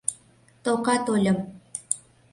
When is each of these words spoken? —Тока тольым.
—Тока 0.63 0.95
тольым. 1.05 1.37